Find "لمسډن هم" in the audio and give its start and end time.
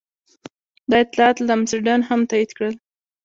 1.47-2.19